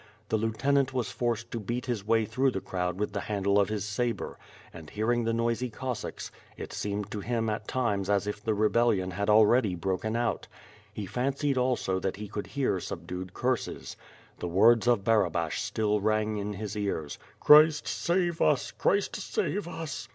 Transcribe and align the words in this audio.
The 0.29 0.37
lieutenant 0.37 0.95
was 0.95 1.11
forced 1.11 1.51
to 1.51 1.59
beat 1.59 1.85
his 1.85 2.03
way 2.03 2.25
through 2.25 2.49
the 2.49 2.59
crowd 2.59 2.97
with 2.99 3.11
the 3.13 3.19
handle 3.21 3.59
of 3.59 3.69
his 3.69 3.85
sabre, 3.85 4.39
and 4.73 4.89
hearing 4.89 5.25
the 5.25 5.31
noisy 5.31 5.69
Cossacks, 5.69 6.31
it 6.57 6.73
seemed 6.73 7.11
to 7.11 7.19
him 7.19 7.51
at 7.51 7.67
times 7.67 8.09
as 8.09 8.25
if 8.25 8.43
the 8.43 8.55
rebellion 8.55 9.11
had 9.11 9.29
already 9.29 9.75
broken 9.75 10.15
out. 10.15 10.47
He 10.91 11.05
fan 11.05 11.33
cied 11.33 11.55
also 11.55 11.99
that 11.99 12.15
he 12.15 12.27
could 12.27 12.47
hear 12.47 12.79
subdued 12.79 13.35
curses. 13.35 13.95
The 14.39 14.47
words 14.47 14.87
of 14.87 15.03
Barabash 15.03 15.61
still 15.61 15.99
rang 16.01 16.37
in 16.37 16.53
his 16.53 16.75
ears: 16.75 17.19
"Christ 17.39 17.87
save 17.87 18.41
us! 18.41 18.71
Christ 18.71 19.17
save 19.17 19.67
us!" 19.67 20.09